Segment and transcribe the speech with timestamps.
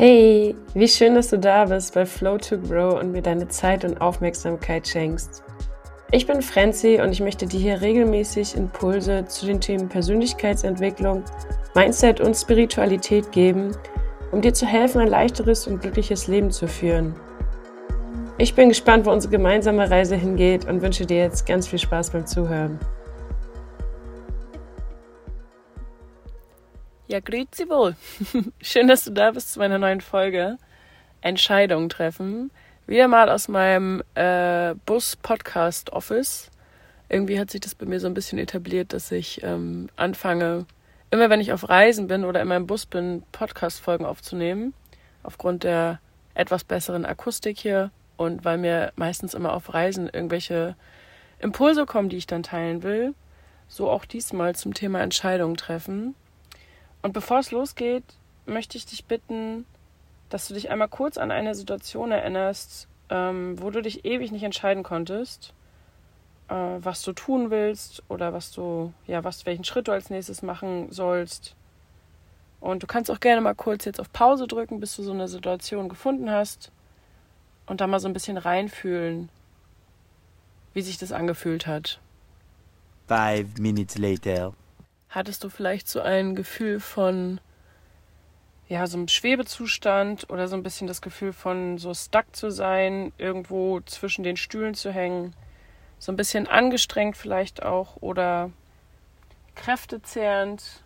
[0.00, 3.84] Hey, wie schön, dass du da bist bei Flow to Grow und mir deine Zeit
[3.84, 5.42] und Aufmerksamkeit schenkst.
[6.12, 11.24] Ich bin Franzi und ich möchte dir hier regelmäßig Impulse zu den Themen Persönlichkeitsentwicklung,
[11.74, 13.72] Mindset und Spiritualität geben,
[14.30, 17.16] um dir zu helfen, ein leichteres und glückliches Leben zu führen.
[18.38, 22.10] Ich bin gespannt, wo unsere gemeinsame Reise hingeht und wünsche dir jetzt ganz viel Spaß
[22.10, 22.78] beim Zuhören.
[27.08, 27.96] Ja, grüezi wohl.
[28.60, 30.58] Schön, dass du da bist zu meiner neuen Folge.
[31.22, 32.50] Entscheidungen treffen.
[32.86, 36.50] Wieder mal aus meinem äh, Bus-Podcast-Office.
[37.08, 40.66] Irgendwie hat sich das bei mir so ein bisschen etabliert, dass ich ähm, anfange,
[41.10, 44.74] immer wenn ich auf Reisen bin oder in meinem Bus bin, Podcast-Folgen aufzunehmen.
[45.22, 46.00] Aufgrund der
[46.34, 50.76] etwas besseren Akustik hier und weil mir meistens immer auf Reisen irgendwelche
[51.38, 53.14] Impulse kommen, die ich dann teilen will.
[53.66, 56.14] So auch diesmal zum Thema Entscheidungen treffen.
[57.02, 58.04] Und bevor es losgeht,
[58.46, 59.66] möchte ich dich bitten,
[60.28, 64.42] dass du dich einmal kurz an eine Situation erinnerst, ähm, wo du dich ewig nicht
[64.42, 65.54] entscheiden konntest,
[66.48, 70.42] äh, was du tun willst oder was du, ja, was, welchen Schritt du als nächstes
[70.42, 71.54] machen sollst.
[72.60, 75.28] Und du kannst auch gerne mal kurz jetzt auf Pause drücken, bis du so eine
[75.28, 76.72] Situation gefunden hast
[77.66, 79.28] und da mal so ein bisschen reinfühlen,
[80.74, 82.00] wie sich das angefühlt hat.
[83.06, 84.52] Five minutes later.
[85.10, 87.40] Hattest du vielleicht so ein Gefühl von,
[88.68, 93.12] ja, so einem Schwebezustand oder so ein bisschen das Gefühl von so stuck zu sein,
[93.16, 95.34] irgendwo zwischen den Stühlen zu hängen,
[95.98, 98.50] so ein bisschen angestrengt vielleicht auch oder
[99.54, 100.82] kräftezehrend.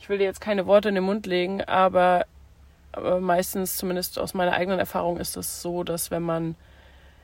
[0.00, 2.26] Ich will dir jetzt keine Worte in den Mund legen, aber,
[2.90, 6.56] aber meistens, zumindest aus meiner eigenen Erfahrung, ist es so, dass wenn man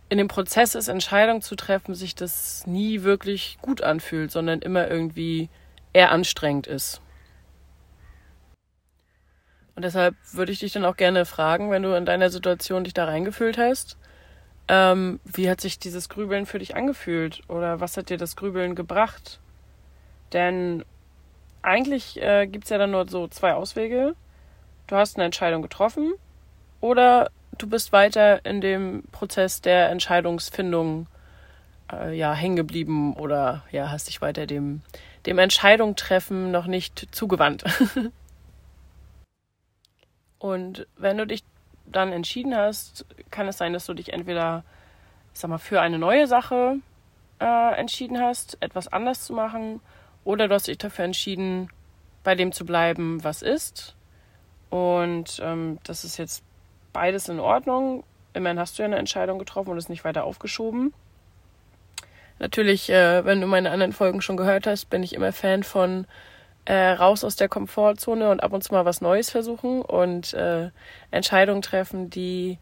[0.09, 4.89] in dem Prozess ist, Entscheidungen zu treffen, sich das nie wirklich gut anfühlt, sondern immer
[4.89, 5.49] irgendwie
[5.93, 7.01] eher anstrengend ist.
[9.75, 12.95] Und deshalb würde ich dich dann auch gerne fragen, wenn du in deiner Situation dich
[12.95, 13.99] da reingefühlt hast,
[14.69, 18.75] ähm, wie hat sich dieses Grübeln für dich angefühlt oder was hat dir das Grübeln
[18.75, 19.39] gebracht?
[20.33, 20.85] Denn
[21.63, 24.15] eigentlich äh, gibt es ja dann nur so zwei Auswege.
[24.87, 26.15] Du hast eine Entscheidung getroffen
[26.81, 31.07] oder du bist weiter in dem Prozess der Entscheidungsfindung
[31.93, 34.83] äh, ja, hängen geblieben oder ja, hast dich weiter dem,
[35.27, 37.65] dem Entscheidung treffen noch nicht zugewandt.
[40.39, 41.43] Und wenn du dich
[41.87, 44.65] dann entschieden hast, kann es sein, dass du dich entweder,
[45.33, 46.77] ich sag mal, für eine neue Sache
[47.41, 49.81] äh, entschieden hast, etwas anders zu machen,
[50.25, 51.71] oder du hast dich dafür entschieden,
[52.25, 53.95] bei dem zu bleiben, was ist.
[54.71, 56.43] Und ähm, das ist jetzt
[56.97, 58.05] beides in Ordnung.
[58.33, 60.95] Immerhin hast du ja eine Entscheidung getroffen und es nicht weiter aufgeschoben.
[62.39, 66.07] Natürlich, äh, wenn du meine anderen Folgen schon gehört hast, bin ich immer Fan von
[66.65, 70.71] äh, raus aus der Komfortzone und ab und zu mal was Neues versuchen und äh,
[71.11, 72.59] Entscheidungen treffen, die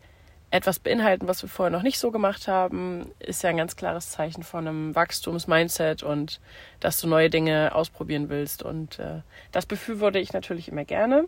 [0.50, 4.10] etwas beinhalten, was wir vorher noch nicht so gemacht haben, ist ja ein ganz klares
[4.10, 6.40] Zeichen von einem Wachstumsmindset und
[6.80, 8.64] dass du neue Dinge ausprobieren willst.
[8.64, 11.26] Und äh, das befürworte ich natürlich immer gerne.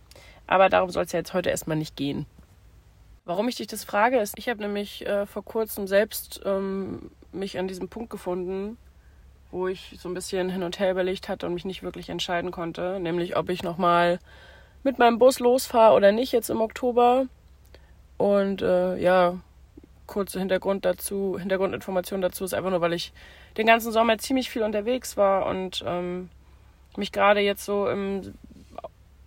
[0.48, 2.26] Aber darum soll es ja jetzt heute erstmal nicht gehen.
[3.26, 7.58] Warum ich dich das frage, ist, ich habe nämlich äh, vor kurzem selbst ähm, mich
[7.58, 8.78] an diesem Punkt gefunden,
[9.50, 12.52] wo ich so ein bisschen hin und her überlegt hatte und mich nicht wirklich entscheiden
[12.52, 14.20] konnte, nämlich ob ich nochmal
[14.84, 17.26] mit meinem Bus losfahre oder nicht jetzt im Oktober.
[18.16, 19.36] Und äh, ja,
[20.06, 23.12] kurze Hintergrund dazu, Hintergrundinformation dazu ist einfach nur, weil ich
[23.56, 26.30] den ganzen Sommer ziemlich viel unterwegs war und ähm,
[26.96, 28.34] mich gerade jetzt so im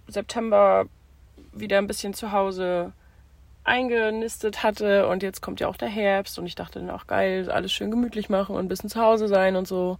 [0.08, 0.86] September
[1.52, 2.94] wieder ein bisschen zu Hause
[3.70, 7.50] eingenistet hatte und jetzt kommt ja auch der Herbst und ich dachte dann auch geil,
[7.50, 9.98] alles schön gemütlich machen und ein bisschen zu Hause sein und so.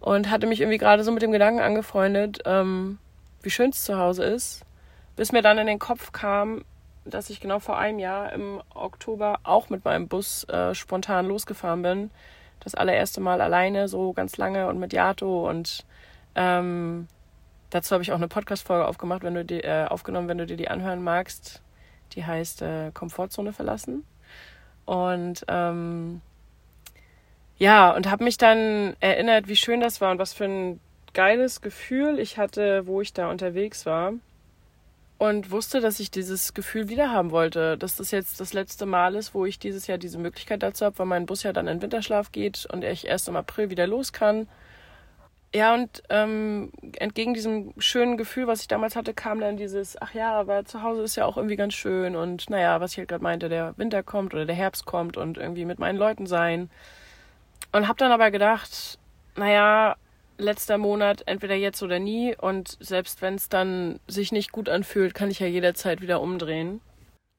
[0.00, 2.98] Und hatte mich irgendwie gerade so mit dem Gedanken angefreundet, ähm,
[3.42, 4.62] wie schön es zu Hause ist,
[5.16, 6.64] bis mir dann in den Kopf kam,
[7.06, 11.82] dass ich genau vor einem Jahr im Oktober auch mit meinem Bus äh, spontan losgefahren
[11.82, 12.10] bin.
[12.60, 15.86] Das allererste Mal alleine, so ganz lange und mit Yato und
[16.34, 17.08] ähm,
[17.70, 20.56] dazu habe ich auch eine Podcast-Folge aufgemacht, wenn du die, äh, aufgenommen, wenn du dir
[20.56, 21.63] die anhören magst
[22.14, 24.04] die heißt äh, Komfortzone verlassen.
[24.84, 26.20] Und ähm,
[27.56, 30.80] ja, und habe mich dann erinnert, wie schön das war und was für ein
[31.12, 34.12] geiles Gefühl ich hatte, wo ich da unterwegs war.
[35.16, 39.14] Und wusste, dass ich dieses Gefühl wieder haben wollte, dass das jetzt das letzte Mal
[39.14, 41.80] ist, wo ich dieses Jahr diese Möglichkeit dazu habe, weil mein Bus ja dann in
[41.80, 44.48] Winterschlaf geht und ich erst im April wieder los kann.
[45.54, 50.12] Ja, und ähm, entgegen diesem schönen Gefühl, was ich damals hatte, kam dann dieses, ach
[50.12, 53.08] ja, aber zu Hause ist ja auch irgendwie ganz schön und naja, was ich halt
[53.08, 56.70] gerade meinte, der Winter kommt oder der Herbst kommt und irgendwie mit meinen Leuten sein.
[57.70, 58.98] Und hab dann aber gedacht,
[59.36, 59.94] naja,
[60.38, 62.34] letzter Monat, entweder jetzt oder nie.
[62.36, 66.80] Und selbst wenn es dann sich nicht gut anfühlt, kann ich ja jederzeit wieder umdrehen.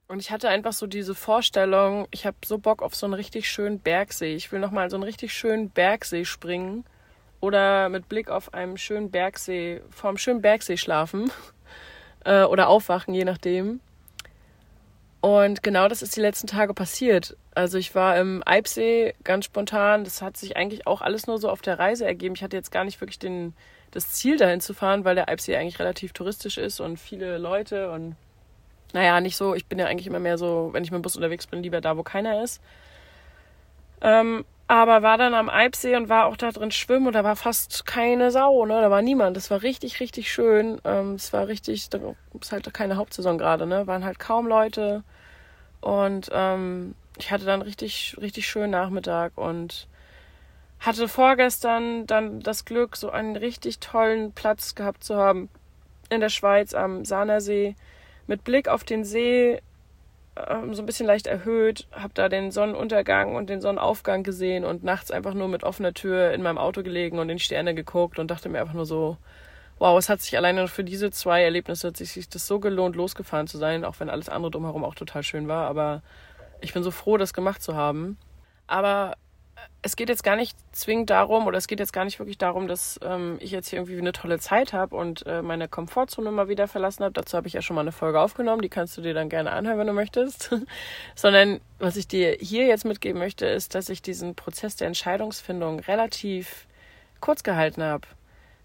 [0.08, 3.50] Und ich hatte einfach so diese Vorstellung, ich habe so Bock auf so einen richtig
[3.50, 4.36] schönen Bergsee.
[4.36, 6.86] Ich will nochmal so einen richtig schönen Bergsee springen
[7.46, 11.32] oder mit Blick auf einen schönen Bergsee, vorm schönen Bergsee schlafen
[12.26, 13.80] äh, oder aufwachen, je nachdem.
[15.22, 17.38] Und genau das ist die letzten Tage passiert.
[17.54, 20.04] Also ich war im Eibsee ganz spontan.
[20.04, 22.36] Das hat sich eigentlich auch alles nur so auf der Reise ergeben.
[22.36, 23.54] Ich hatte jetzt gar nicht wirklich den,
[23.92, 27.92] das Ziel dahin zu fahren, weil der Eibsee eigentlich relativ touristisch ist und viele Leute
[27.92, 28.16] und
[28.94, 29.54] naja, nicht so.
[29.56, 31.82] Ich bin ja eigentlich immer mehr so, wenn ich mit dem Bus unterwegs bin, lieber
[31.82, 32.62] da, wo keiner ist.
[34.02, 37.36] Ähm, aber war dann am Eibsee und war auch da drin schwimmen und da war
[37.36, 38.82] fast keine Sau, ne?
[38.82, 39.38] Da war niemand.
[39.38, 40.82] Das war richtig, richtig schön.
[40.84, 42.00] Ähm, es war richtig, da
[42.40, 43.86] ist halt keine Hauptsaison gerade, ne?
[43.86, 45.04] Waren halt kaum Leute.
[45.82, 49.88] Und ähm, ich hatte dann richtig, richtig schönen Nachmittag und
[50.80, 55.50] hatte vorgestern dann das Glück, so einen richtig tollen Platz gehabt zu haben
[56.10, 57.76] in der Schweiz am Sahnersee
[58.28, 59.62] mit Blick auf den See
[60.36, 64.84] ähm, so ein bisschen leicht erhöht, habe da den Sonnenuntergang und den Sonnenaufgang gesehen und
[64.84, 68.20] nachts einfach nur mit offener Tür in meinem Auto gelegen und in die Sterne geguckt
[68.20, 69.18] und dachte mir einfach nur so,
[69.80, 73.48] wow, es hat sich alleine für diese zwei Erlebnisse hat sich das so gelohnt, losgefahren
[73.48, 75.68] zu sein, auch wenn alles andere drumherum auch total schön war.
[75.68, 76.02] Aber
[76.62, 78.18] ich bin so froh, das gemacht zu haben.
[78.68, 79.16] Aber
[79.82, 82.68] es geht jetzt gar nicht zwingend darum, oder es geht jetzt gar nicht wirklich darum,
[82.68, 86.50] dass ähm, ich jetzt hier irgendwie eine tolle Zeit habe und äh, meine Komfortzone mal
[86.50, 87.14] wieder verlassen habe.
[87.14, 89.52] Dazu habe ich ja schon mal eine Folge aufgenommen, die kannst du dir dann gerne
[89.52, 90.56] anhören, wenn du möchtest.
[91.16, 95.80] Sondern was ich dir hier jetzt mitgeben möchte, ist, dass ich diesen Prozess der Entscheidungsfindung
[95.82, 96.66] relativ
[97.20, 98.08] kurz gehalten habe.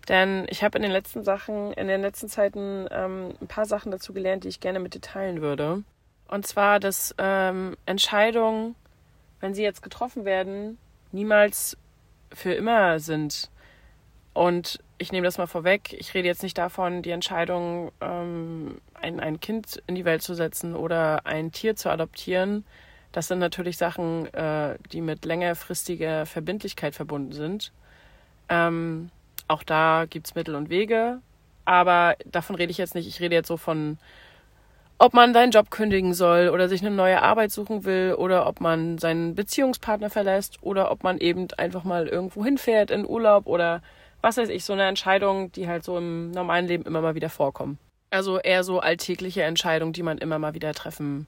[0.08, 3.92] Denn ich habe in den letzten Sachen, in den letzten Zeiten ähm, ein paar Sachen
[3.92, 5.84] dazu gelernt, die ich gerne mit dir teilen würde.
[6.28, 8.75] Und zwar, dass ähm, Entscheidungen,
[9.40, 10.78] wenn sie jetzt getroffen werden,
[11.12, 11.76] niemals
[12.32, 13.50] für immer sind.
[14.32, 15.94] Und ich nehme das mal vorweg.
[15.94, 20.34] Ich rede jetzt nicht davon, die Entscheidung, ähm, ein, ein Kind in die Welt zu
[20.34, 22.64] setzen oder ein Tier zu adoptieren.
[23.12, 27.72] Das sind natürlich Sachen, äh, die mit längerfristiger Verbindlichkeit verbunden sind.
[28.48, 29.10] Ähm,
[29.48, 31.20] auch da gibt es Mittel und Wege.
[31.64, 33.08] Aber davon rede ich jetzt nicht.
[33.08, 33.98] Ich rede jetzt so von
[35.00, 38.61] ob man seinen Job kündigen soll oder sich eine neue Arbeit suchen will oder ob
[38.61, 43.81] man seinen Beziehungspartner verlässt oder ob man eben einfach mal irgendwo hinfährt in Urlaub oder
[44.20, 47.31] was weiß ich, so eine Entscheidung, die halt so im normalen Leben immer mal wieder
[47.31, 47.79] vorkommen.
[48.11, 51.26] Also eher so alltägliche Entscheidungen, die man immer mal wieder treffen,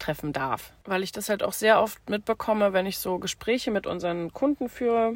[0.00, 0.72] treffen darf.
[0.84, 4.68] Weil ich das halt auch sehr oft mitbekomme, wenn ich so Gespräche mit unseren Kunden
[4.68, 5.12] führe,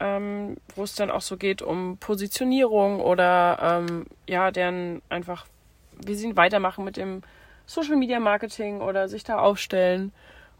[0.00, 5.44] ähm, wo es dann auch so geht um Positionierung oder ähm, ja, deren einfach
[6.04, 7.22] wie sie weitermachen mit dem
[7.66, 10.12] Social Media Marketing oder sich da aufstellen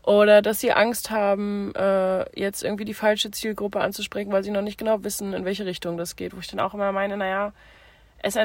[0.03, 4.63] oder dass sie Angst haben, äh, jetzt irgendwie die falsche Zielgruppe anzusprechen, weil sie noch
[4.63, 6.35] nicht genau wissen, in welche Richtung das geht.
[6.35, 7.53] Wo ich dann auch immer meine, naja,
[8.23, 8.37] es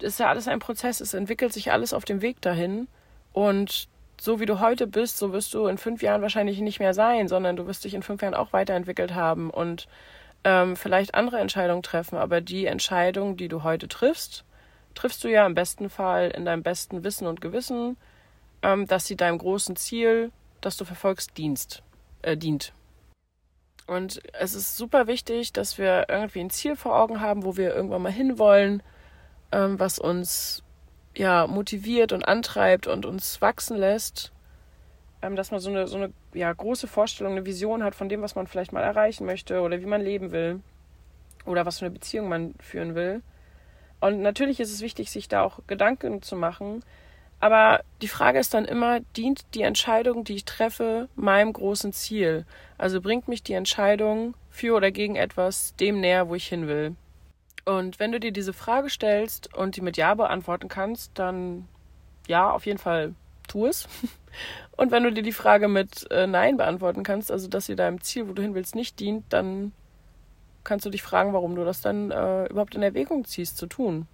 [0.00, 2.88] ist ja alles ein Prozess, es entwickelt sich alles auf dem Weg dahin
[3.32, 3.88] und
[4.20, 7.28] so wie du heute bist, so wirst du in fünf Jahren wahrscheinlich nicht mehr sein,
[7.28, 9.88] sondern du wirst dich in fünf Jahren auch weiterentwickelt haben und
[10.44, 14.44] ähm, vielleicht andere Entscheidungen treffen, aber die Entscheidung, die du heute triffst,
[14.94, 17.96] triffst du ja im besten Fall in deinem besten Wissen und Gewissen,
[18.62, 21.82] ähm, dass sie deinem großen Ziel, das du verfolgst, dienst,
[22.22, 22.72] äh, dient.
[23.86, 27.74] Und es ist super wichtig, dass wir irgendwie ein Ziel vor Augen haben, wo wir
[27.74, 28.82] irgendwann mal hinwollen,
[29.50, 30.62] ähm, was uns
[31.16, 34.32] ja motiviert und antreibt und uns wachsen lässt.
[35.20, 38.22] Ähm, dass man so eine, so eine ja, große Vorstellung, eine Vision hat von dem,
[38.22, 40.60] was man vielleicht mal erreichen möchte oder wie man leben will
[41.44, 43.22] oder was für eine Beziehung man führen will.
[44.02, 46.82] Und natürlich ist es wichtig, sich da auch Gedanken zu machen.
[47.38, 52.44] Aber die Frage ist dann immer, dient die Entscheidung, die ich treffe, meinem großen Ziel?
[52.78, 56.96] Also bringt mich die Entscheidung für oder gegen etwas dem näher, wo ich hin will?
[57.64, 61.68] Und wenn du dir diese Frage stellst und die mit Ja beantworten kannst, dann
[62.26, 63.14] ja, auf jeden Fall
[63.46, 63.88] tu es.
[64.76, 68.00] Und wenn du dir die Frage mit äh, Nein beantworten kannst, also dass sie deinem
[68.00, 69.72] Ziel, wo du hin willst, nicht dient, dann
[70.64, 74.06] kannst du dich fragen, warum du das dann äh, überhaupt in Erwägung ziehst zu tun.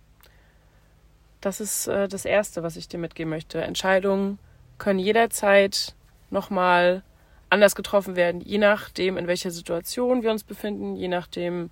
[1.41, 3.61] Das ist äh, das Erste, was ich dir mitgeben möchte.
[3.61, 4.39] Entscheidungen
[4.79, 5.95] können jederzeit
[6.31, 7.03] nochmal
[7.51, 11.71] anders getroffen werden, je nachdem, in welcher Situation wir uns befinden, je nachdem,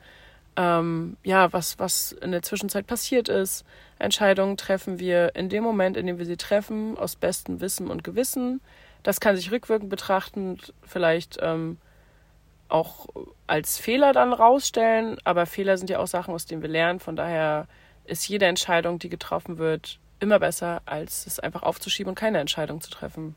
[0.56, 3.64] ähm, ja, was, was in der Zwischenzeit passiert ist.
[3.98, 8.04] Entscheidungen treffen wir in dem Moment, in dem wir sie treffen, aus bestem Wissen und
[8.04, 8.60] Gewissen.
[9.02, 11.76] Das kann sich rückwirkend betrachtend vielleicht ähm,
[12.68, 13.06] auch
[13.46, 17.00] als Fehler dann rausstellen, aber Fehler sind ja auch Sachen, aus denen wir lernen.
[17.00, 17.68] Von daher
[18.04, 22.80] ist jede Entscheidung, die getroffen wird, immer besser, als es einfach aufzuschieben und keine Entscheidung
[22.80, 23.36] zu treffen.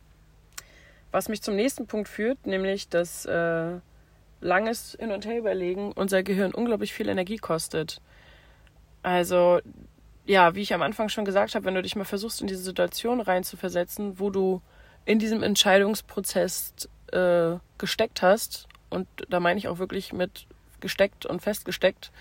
[1.12, 3.80] Was mich zum nächsten Punkt führt, nämlich dass äh,
[4.42, 8.02] langes Hin und Her überlegen unser Gehirn unglaublich viel Energie kostet.
[9.02, 9.60] Also,
[10.26, 12.62] ja, wie ich am Anfang schon gesagt habe, wenn du dich mal versuchst, in diese
[12.62, 14.62] Situation reinzuversetzen, wo du
[15.06, 16.74] in diesem Entscheidungsprozess
[17.12, 20.48] äh, gesteckt hast, und da meine ich auch wirklich mit
[20.80, 22.12] gesteckt und festgesteckt,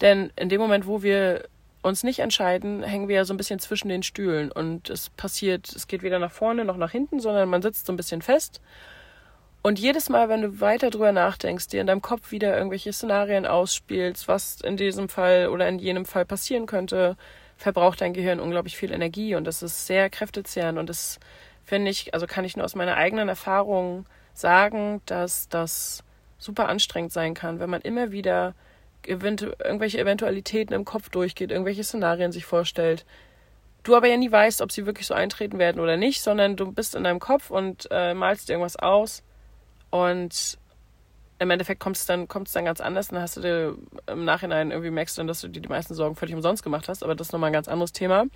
[0.00, 1.44] denn in dem Moment, wo wir
[1.82, 4.50] uns nicht entscheiden, hängen wir ja so ein bisschen zwischen den Stühlen.
[4.50, 7.92] Und es passiert, es geht weder nach vorne noch nach hinten, sondern man sitzt so
[7.92, 8.60] ein bisschen fest.
[9.62, 13.46] Und jedes Mal, wenn du weiter drüber nachdenkst, dir in deinem Kopf wieder irgendwelche Szenarien
[13.46, 17.16] ausspielst, was in diesem Fall oder in jenem Fall passieren könnte,
[17.56, 19.34] verbraucht dein Gehirn unglaublich viel Energie.
[19.34, 20.78] Und das ist sehr kräftezehrend.
[20.78, 21.18] Und das
[21.64, 26.04] finde ich, also kann ich nur aus meiner eigenen Erfahrung sagen, dass das
[26.38, 28.54] super anstrengend sein kann, wenn man immer wieder
[29.06, 33.04] eventu irgendwelche Eventualitäten im Kopf durchgeht, irgendwelche Szenarien sich vorstellt.
[33.82, 36.72] Du aber ja nie weißt, ob sie wirklich so eintreten werden oder nicht, sondern du
[36.72, 39.22] bist in deinem Kopf und äh, malst irgendwas aus
[39.90, 40.58] und
[41.38, 43.08] im Endeffekt kommt es dann, dann ganz anders.
[43.08, 43.76] Dann hast du dir
[44.06, 46.88] im Nachhinein irgendwie merkst du dann, dass du dir die meisten Sorgen völlig umsonst gemacht
[46.88, 48.26] hast, aber das ist nochmal ein ganz anderes Thema.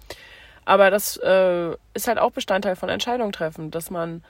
[0.64, 4.22] Aber das äh, ist halt auch Bestandteil von Entscheidungen treffen, dass man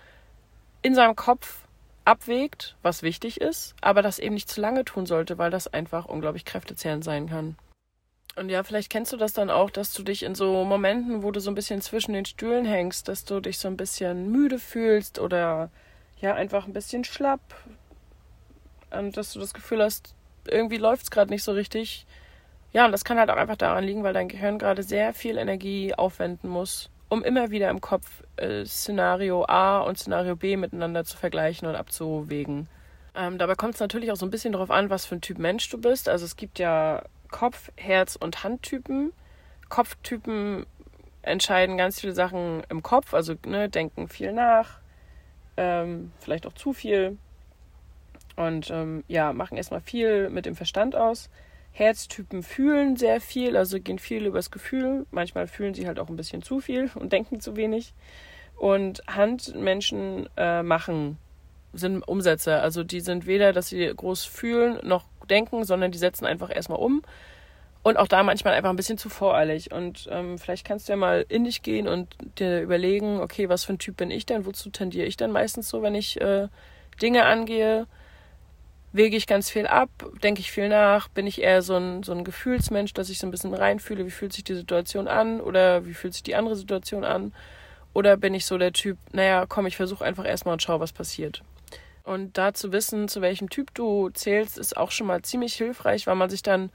[0.80, 1.61] in seinem Kopf
[2.04, 6.06] abwägt, was wichtig ist, aber das eben nicht zu lange tun sollte, weil das einfach
[6.06, 7.56] unglaublich kräftezehrend sein kann.
[8.34, 11.30] Und ja, vielleicht kennst du das dann auch, dass du dich in so Momenten, wo
[11.30, 14.58] du so ein bisschen zwischen den Stühlen hängst, dass du dich so ein bisschen müde
[14.58, 15.70] fühlst oder
[16.18, 17.40] ja, einfach ein bisschen schlapp.
[18.90, 20.14] Und dass du das Gefühl hast,
[20.48, 22.06] irgendwie läuft es gerade nicht so richtig.
[22.72, 25.36] Ja, und das kann halt auch einfach daran liegen, weil dein Gehirn gerade sehr viel
[25.36, 31.04] Energie aufwenden muss, um immer wieder im Kopf äh, Szenario A und Szenario B miteinander
[31.04, 32.68] zu vergleichen und abzuwägen.
[33.14, 35.38] Ähm, dabei kommt es natürlich auch so ein bisschen darauf an, was für ein Typ
[35.38, 36.08] Mensch du bist.
[36.08, 39.12] Also es gibt ja Kopf-, Herz- und Handtypen.
[39.68, 40.64] Kopftypen
[41.20, 44.78] entscheiden ganz viele Sachen im Kopf, also ne, denken viel nach,
[45.58, 47.18] ähm, vielleicht auch zu viel
[48.36, 51.28] und ähm, ja, machen erstmal viel mit dem Verstand aus.
[51.72, 55.06] Herztypen fühlen sehr viel, also gehen viel übers Gefühl.
[55.10, 57.94] Manchmal fühlen sie halt auch ein bisschen zu viel und denken zu wenig.
[58.56, 61.18] Und Handmenschen äh, machen,
[61.72, 62.62] sind Umsetzer.
[62.62, 66.78] Also die sind weder, dass sie groß fühlen noch denken, sondern die setzen einfach erstmal
[66.78, 67.02] um.
[67.82, 69.72] Und auch da manchmal einfach ein bisschen zu voreilig.
[69.72, 73.64] Und ähm, vielleicht kannst du ja mal in dich gehen und dir überlegen, okay, was
[73.64, 74.46] für ein Typ bin ich denn?
[74.46, 76.48] Wozu tendiere ich denn meistens so, wenn ich äh,
[77.00, 77.86] Dinge angehe?
[78.92, 79.88] Wege ich ganz viel ab,
[80.22, 83.26] denke ich viel nach, bin ich eher so ein, so ein Gefühlsmensch, dass ich so
[83.26, 86.56] ein bisschen reinfühle, wie fühlt sich die Situation an oder wie fühlt sich die andere
[86.56, 87.32] Situation an.
[87.94, 90.92] Oder bin ich so der Typ, naja, komm, ich versuche einfach erstmal und schau, was
[90.92, 91.42] passiert.
[92.04, 96.06] Und da zu wissen, zu welchem Typ du zählst, ist auch schon mal ziemlich hilfreich,
[96.06, 96.70] weil man sich dann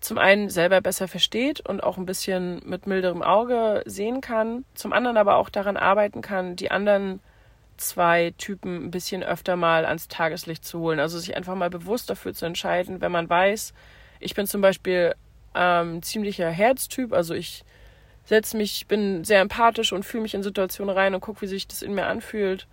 [0.00, 4.92] zum einen selber besser versteht und auch ein bisschen mit milderem Auge sehen kann, zum
[4.92, 7.20] anderen aber auch daran arbeiten kann, die anderen
[7.76, 11.00] zwei Typen ein bisschen öfter mal ans Tageslicht zu holen.
[11.00, 13.74] Also sich einfach mal bewusst dafür zu entscheiden, wenn man weiß,
[14.20, 15.14] ich bin zum Beispiel
[15.54, 17.64] ähm, ziemlicher Herztyp, also ich
[18.24, 21.68] setze mich, bin sehr empathisch und fühle mich in Situationen rein und gucke, wie sich
[21.68, 22.66] das in mir anfühlt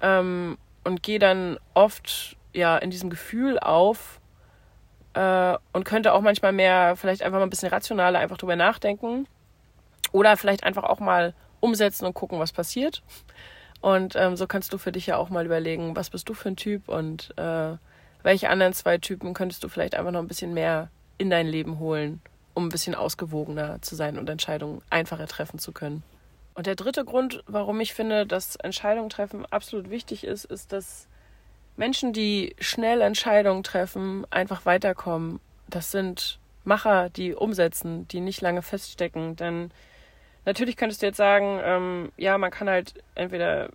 [0.00, 4.20] ähm, und gehe dann oft ja in diesem Gefühl auf
[5.14, 9.26] äh, und könnte auch manchmal mehr, vielleicht einfach mal ein bisschen rationaler einfach drüber nachdenken
[10.12, 13.02] oder vielleicht einfach auch mal umsetzen und gucken, was passiert.
[13.82, 16.48] Und ähm, so kannst du für dich ja auch mal überlegen, was bist du für
[16.48, 17.76] ein Typ und äh,
[18.22, 21.80] welche anderen zwei Typen könntest du vielleicht einfach noch ein bisschen mehr in dein Leben
[21.80, 22.22] holen,
[22.54, 26.04] um ein bisschen ausgewogener zu sein und Entscheidungen einfacher treffen zu können.
[26.54, 31.08] Und der dritte Grund, warum ich finde, dass Entscheidungen treffen absolut wichtig ist, ist, dass
[31.76, 35.40] Menschen, die schnell Entscheidungen treffen, einfach weiterkommen.
[35.68, 39.34] Das sind Macher, die umsetzen, die nicht lange feststecken.
[39.34, 39.72] Denn
[40.44, 43.70] Natürlich könntest du jetzt sagen, ähm, ja, man kann halt entweder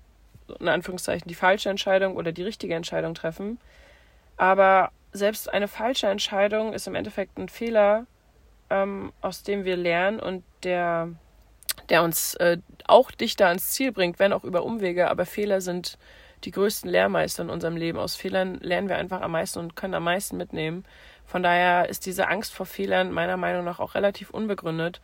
[0.59, 3.59] in Anführungszeichen die falsche Entscheidung oder die richtige Entscheidung treffen.
[4.37, 8.05] Aber selbst eine falsche Entscheidung ist im Endeffekt ein Fehler,
[8.69, 11.09] ähm, aus dem wir lernen und der,
[11.89, 15.09] der uns äh, auch dichter ans Ziel bringt, wenn auch über Umwege.
[15.09, 15.97] Aber Fehler sind
[16.43, 17.97] die größten Lehrmeister in unserem Leben.
[17.97, 20.85] Aus Fehlern lernen wir einfach am meisten und können am meisten mitnehmen.
[21.25, 25.01] Von daher ist diese Angst vor Fehlern meiner Meinung nach auch relativ unbegründet.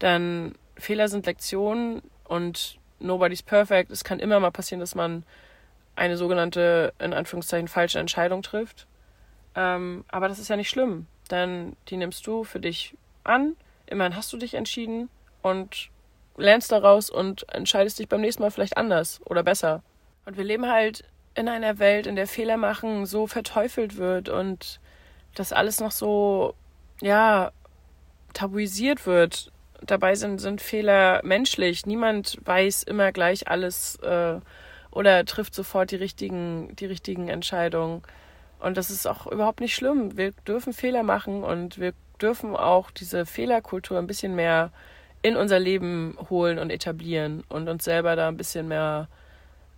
[0.00, 3.90] Denn Fehler sind Lektionen und nobody's perfect.
[3.90, 5.24] Es kann immer mal passieren, dass man
[5.94, 8.86] eine sogenannte, in Anführungszeichen, falsche Entscheidung trifft.
[9.54, 13.56] Ähm, aber das ist ja nicht schlimm, denn die nimmst du für dich an.
[13.86, 15.08] Immerhin hast du dich entschieden
[15.42, 15.90] und
[16.36, 19.82] lernst daraus und entscheidest dich beim nächsten Mal vielleicht anders oder besser.
[20.26, 21.04] Und wir leben halt
[21.34, 24.80] in einer Welt, in der Fehler machen so verteufelt wird und
[25.34, 26.54] das alles noch so,
[27.00, 27.52] ja,
[28.32, 29.52] tabuisiert wird
[29.90, 31.86] dabei sind, sind Fehler menschlich.
[31.86, 34.40] Niemand weiß immer gleich alles äh,
[34.90, 38.02] oder trifft sofort die richtigen, die richtigen Entscheidungen.
[38.58, 40.16] Und das ist auch überhaupt nicht schlimm.
[40.16, 44.70] Wir dürfen Fehler machen und wir dürfen auch diese Fehlerkultur ein bisschen mehr
[45.22, 49.08] in unser Leben holen und etablieren und uns selber da ein bisschen mehr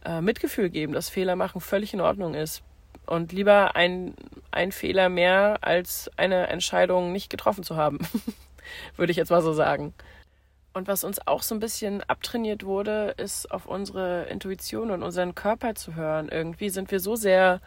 [0.04, 2.62] äh, Mitgefühl geben, dass Fehler machen völlig in Ordnung ist.
[3.06, 4.14] Und lieber ein,
[4.50, 7.98] ein Fehler mehr als eine Entscheidung nicht getroffen zu haben,
[8.96, 9.94] würde ich jetzt mal so sagen.
[10.75, 15.34] Und was uns auch so ein bisschen abtrainiert wurde, ist auf unsere Intuition und unseren
[15.34, 16.28] Körper zu hören.
[16.28, 17.60] Irgendwie sind wir so sehr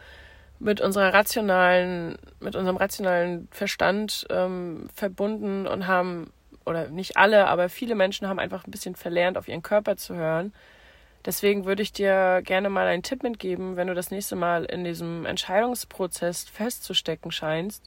[0.58, 6.32] mit unserer rationalen, mit unserem rationalen Verstand ähm, verbunden und haben,
[6.64, 10.14] oder nicht alle, aber viele Menschen haben einfach ein bisschen verlernt, auf ihren Körper zu
[10.14, 10.52] hören.
[11.24, 14.84] Deswegen würde ich dir gerne mal einen Tipp mitgeben, wenn du das nächste Mal in
[14.84, 17.84] diesem Entscheidungsprozess festzustecken scheinst.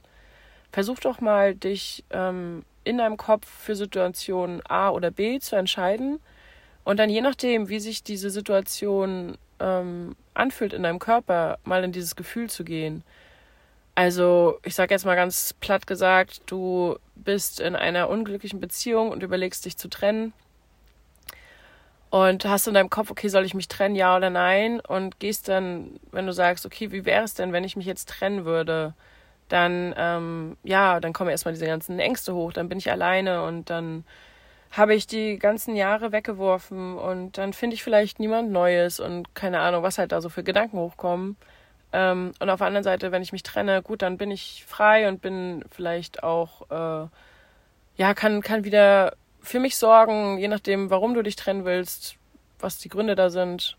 [0.72, 6.20] Versuch doch mal, dich ähm, in deinem Kopf für Situationen A oder B zu entscheiden
[6.86, 11.92] und dann je nachdem, wie sich diese Situation ähm, anfühlt in deinem Körper, mal in
[11.92, 13.04] dieses Gefühl zu gehen.
[13.96, 19.24] Also, ich sage jetzt mal ganz platt gesagt, du bist in einer unglücklichen Beziehung und
[19.24, 20.34] überlegst dich zu trennen
[22.10, 24.80] und hast in deinem Kopf, okay, soll ich mich trennen, ja oder nein?
[24.80, 28.08] Und gehst dann, wenn du sagst, okay, wie wäre es denn, wenn ich mich jetzt
[28.08, 28.94] trennen würde?
[29.50, 33.70] Dann, ähm, ja, dann kommen erstmal diese ganzen Ängste hoch, dann bin ich alleine und
[33.70, 34.04] dann
[34.72, 39.60] habe ich die ganzen Jahre weggeworfen und dann finde ich vielleicht niemand Neues und keine
[39.60, 41.38] Ahnung, was halt da so für Gedanken hochkommen.
[41.94, 45.08] Ähm, und auf der anderen Seite, wenn ich mich trenne, gut, dann bin ich frei
[45.08, 47.08] und bin vielleicht auch, äh,
[47.98, 52.18] ja, kann, kann wieder für mich sorgen, je nachdem, warum du dich trennen willst,
[52.60, 53.78] was die Gründe da sind.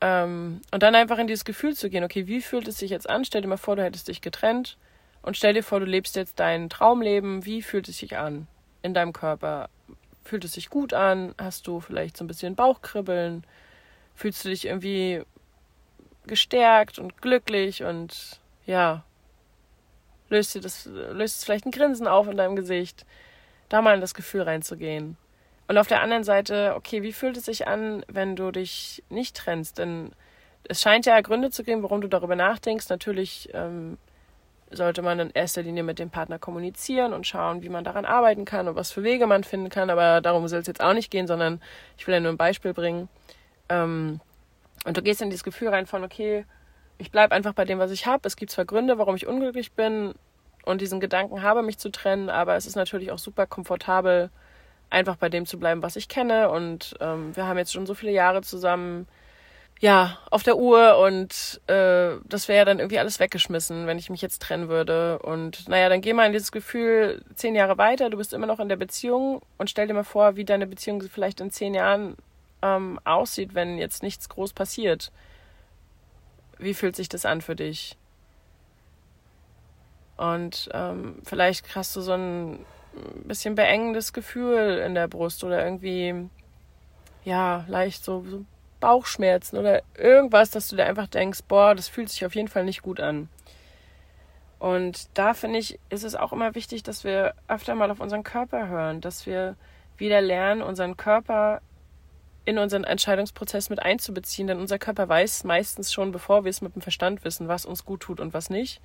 [0.00, 3.08] Ähm, und dann einfach in dieses Gefühl zu gehen, okay, wie fühlt es sich jetzt
[3.08, 3.24] an?
[3.24, 4.76] Stell dir mal vor, du hättest dich getrennt
[5.22, 7.44] und stell dir vor, du lebst jetzt dein Traumleben.
[7.44, 8.46] Wie fühlt es sich an
[8.82, 9.68] in deinem Körper?
[10.24, 11.34] Fühlt es sich gut an?
[11.38, 13.44] Hast du vielleicht so ein bisschen Bauchkribbeln?
[14.14, 15.22] Fühlst du dich irgendwie
[16.26, 19.04] gestärkt und glücklich und ja,
[20.28, 23.04] löst dir das, löst es vielleicht ein Grinsen auf in deinem Gesicht?
[23.68, 25.16] Da mal in das Gefühl reinzugehen.
[25.68, 29.36] Und auf der anderen Seite, okay, wie fühlt es sich an, wenn du dich nicht
[29.36, 29.78] trennst?
[29.78, 30.10] Denn
[30.64, 32.88] es scheint ja Gründe zu geben, warum du darüber nachdenkst.
[32.88, 33.96] Natürlich ähm,
[34.70, 38.44] sollte man in erster Linie mit dem Partner kommunizieren und schauen, wie man daran arbeiten
[38.44, 39.90] kann und was für Wege man finden kann.
[39.90, 41.60] Aber darum soll es jetzt auch nicht gehen, sondern
[41.98, 43.08] ich will ja nur ein Beispiel bringen.
[43.68, 44.20] Ähm,
[44.84, 46.44] und du gehst in dieses Gefühl rein von, okay,
[46.98, 48.26] ich bleibe einfach bei dem, was ich habe.
[48.26, 50.14] Es gibt zwar Gründe, warum ich unglücklich bin
[50.64, 54.30] und diesen Gedanken habe, mich zu trennen, aber es ist natürlich auch super komfortabel,
[54.90, 56.50] einfach bei dem zu bleiben, was ich kenne.
[56.50, 59.06] Und ähm, wir haben jetzt schon so viele Jahre zusammen
[59.80, 64.10] ja, auf der Uhr und äh, das wäre ja dann irgendwie alles weggeschmissen, wenn ich
[64.10, 65.18] mich jetzt trennen würde.
[65.20, 68.60] Und naja, dann geh mal in dieses Gefühl zehn Jahre weiter, du bist immer noch
[68.60, 72.16] in der Beziehung und stell dir mal vor, wie deine Beziehung vielleicht in zehn Jahren
[72.60, 75.12] ähm, aussieht, wenn jetzt nichts groß passiert.
[76.58, 77.96] Wie fühlt sich das an für dich?
[80.18, 82.66] Und ähm, vielleicht hast du so ein
[83.24, 86.28] bisschen beengendes Gefühl in der Brust oder irgendwie,
[87.24, 88.44] ja, leicht so, so
[88.80, 92.64] Bauchschmerzen oder irgendwas, dass du dir einfach denkst, boah, das fühlt sich auf jeden Fall
[92.64, 93.28] nicht gut an.
[94.58, 98.24] Und da finde ich, ist es auch immer wichtig, dass wir öfter mal auf unseren
[98.24, 99.56] Körper hören, dass wir
[99.96, 101.62] wieder lernen, unseren Körper
[102.44, 106.74] in unseren Entscheidungsprozess mit einzubeziehen, denn unser Körper weiß meistens schon, bevor wir es mit
[106.74, 108.80] dem Verstand wissen, was uns gut tut und was nicht.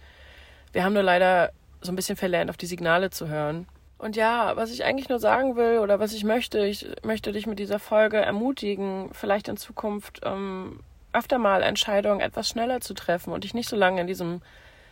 [0.71, 3.67] Wir haben nur leider so ein bisschen verlernt, auf die Signale zu hören.
[3.97, 7.47] Und ja, was ich eigentlich nur sagen will oder was ich möchte, ich möchte dich
[7.47, 10.81] mit dieser Folge ermutigen, vielleicht in Zukunft ähm,
[11.13, 14.41] öfter mal Entscheidungen etwas schneller zu treffen und dich nicht so lange in diesem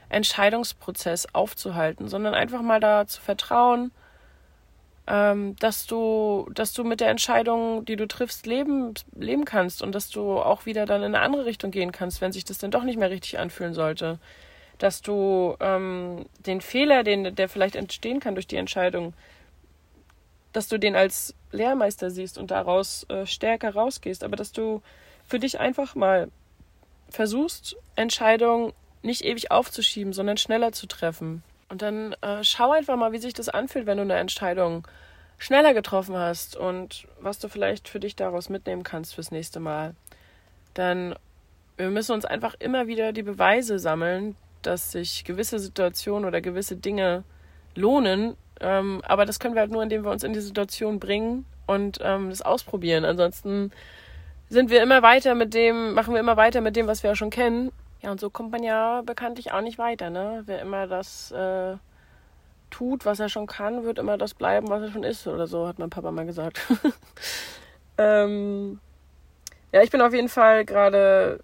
[0.07, 3.91] Entscheidungsprozess aufzuhalten, sondern einfach mal da zu vertrauen,
[5.05, 9.93] ähm, dass du, dass du mit der Entscheidung, die du triffst, leben, leben kannst und
[9.93, 12.71] dass du auch wieder dann in eine andere Richtung gehen kannst, wenn sich das dann
[12.71, 14.19] doch nicht mehr richtig anfühlen sollte
[14.77, 19.13] dass du ähm, den Fehler, den, der vielleicht entstehen kann durch die Entscheidung,
[20.51, 24.81] dass du den als Lehrmeister siehst und daraus äh, stärker rausgehst, aber dass du
[25.27, 26.29] für dich einfach mal
[27.09, 31.43] versuchst, Entscheidungen nicht ewig aufzuschieben, sondern schneller zu treffen.
[31.69, 34.88] Und dann äh, schau einfach mal, wie sich das anfühlt, wenn du eine Entscheidung
[35.38, 39.95] schneller getroffen hast und was du vielleicht für dich daraus mitnehmen kannst fürs nächste Mal.
[40.73, 41.15] Dann
[41.77, 46.76] wir müssen uns einfach immer wieder die Beweise sammeln, dass sich gewisse Situationen oder gewisse
[46.76, 47.23] Dinge
[47.76, 48.36] lohnen.
[48.60, 51.99] Ähm, aber das können wir halt nur, indem wir uns in die Situation bringen und
[52.02, 53.06] ähm, das ausprobieren.
[53.06, 53.71] Ansonsten
[54.49, 57.15] sind wir immer weiter mit dem, machen wir immer weiter mit dem, was wir ja
[57.15, 57.71] schon kennen.
[58.02, 60.43] Ja, und so kommt man ja bekanntlich auch nicht weiter, ne?
[60.45, 61.78] Wer immer das äh,
[62.69, 65.67] tut, was er schon kann, wird immer das bleiben, was er schon ist, oder so,
[65.67, 66.62] hat mein Papa mal gesagt.
[67.97, 68.80] ähm,
[69.71, 71.39] ja, ich bin auf jeden Fall gerade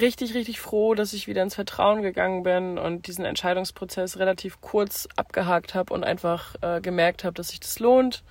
[0.00, 5.08] richtig, richtig froh, dass ich wieder ins Vertrauen gegangen bin und diesen Entscheidungsprozess relativ kurz
[5.16, 8.22] abgehakt habe und einfach äh, gemerkt habe, dass sich das lohnt,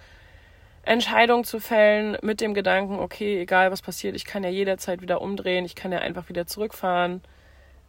[0.84, 5.22] Entscheidungen zu fällen mit dem Gedanken, okay, egal was passiert, ich kann ja jederzeit wieder
[5.22, 7.22] umdrehen, ich kann ja einfach wieder zurückfahren.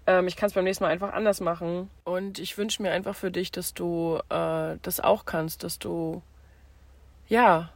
[0.06, 1.88] Ähm, ich kann es beim nächsten Mal einfach anders machen.
[2.04, 6.22] Und ich wünsche mir einfach für dich, dass du äh, das auch kannst, dass du
[7.28, 7.70] ja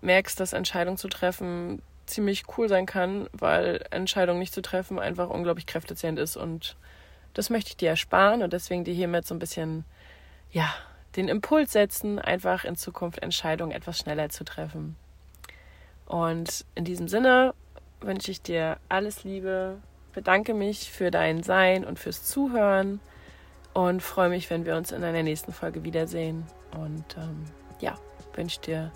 [0.00, 5.28] merkst, dass Entscheidungen zu treffen ziemlich cool sein kann, weil Entscheidungen nicht zu treffen einfach
[5.30, 6.76] unglaublich kräftezehrend ist und
[7.34, 9.84] das möchte ich dir ersparen und deswegen dir hiermit so ein bisschen,
[10.50, 10.72] ja,
[11.16, 14.96] den Impuls setzen, einfach in Zukunft Entscheidungen etwas schneller zu treffen.
[16.06, 17.54] Und in diesem Sinne
[18.00, 19.78] wünsche ich dir alles Liebe,
[20.12, 23.00] bedanke mich für dein Sein und fürs Zuhören
[23.72, 26.44] und freue mich, wenn wir uns in einer nächsten Folge wiedersehen.
[26.76, 27.44] Und ähm,
[27.80, 27.98] ja,
[28.34, 28.92] wünsche dir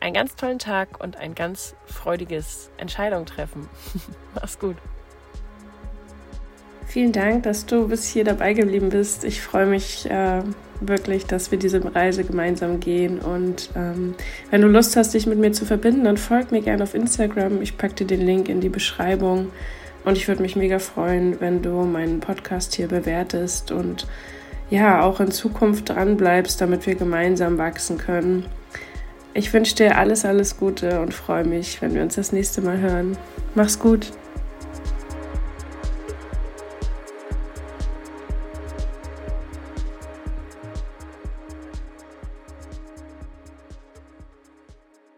[0.00, 3.68] einen ganz tollen Tag und ein ganz freudiges Entscheidung treffen.
[4.34, 4.76] Mach's gut.
[6.86, 9.24] Vielen Dank, dass du bis hier dabei geblieben bist.
[9.24, 10.42] Ich freue mich äh,
[10.80, 13.18] wirklich, dass wir diese Reise gemeinsam gehen.
[13.18, 14.14] Und ähm,
[14.50, 17.60] wenn du Lust hast, dich mit mir zu verbinden, dann folg mir gerne auf Instagram.
[17.60, 19.52] Ich packe dir den Link in die Beschreibung.
[20.06, 24.06] Und ich würde mich mega freuen, wenn du meinen Podcast hier bewertest und
[24.70, 28.46] ja, auch in Zukunft dran bleibst, damit wir gemeinsam wachsen können.
[29.34, 32.78] Ich wünsche dir alles, alles Gute und freue mich, wenn wir uns das nächste Mal
[32.78, 33.16] hören.
[33.54, 34.12] Mach's gut.